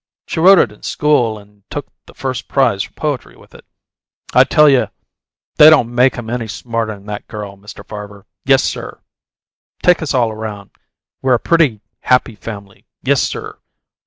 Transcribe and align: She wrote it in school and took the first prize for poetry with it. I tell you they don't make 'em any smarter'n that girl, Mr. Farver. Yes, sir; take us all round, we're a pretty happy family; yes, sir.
She 0.25 0.39
wrote 0.39 0.57
it 0.57 0.71
in 0.71 0.81
school 0.81 1.37
and 1.37 1.61
took 1.69 1.85
the 2.07 2.15
first 2.15 2.47
prize 2.47 2.81
for 2.81 2.91
poetry 2.93 3.35
with 3.37 3.53
it. 3.53 3.63
I 4.33 4.43
tell 4.45 4.67
you 4.67 4.87
they 5.57 5.69
don't 5.69 5.93
make 5.93 6.17
'em 6.17 6.27
any 6.27 6.47
smarter'n 6.47 7.05
that 7.05 7.27
girl, 7.27 7.55
Mr. 7.55 7.85
Farver. 7.85 8.25
Yes, 8.43 8.63
sir; 8.63 8.99
take 9.83 10.01
us 10.01 10.15
all 10.15 10.33
round, 10.33 10.71
we're 11.21 11.35
a 11.35 11.39
pretty 11.39 11.81
happy 11.99 12.33
family; 12.33 12.87
yes, 13.03 13.21
sir. 13.21 13.59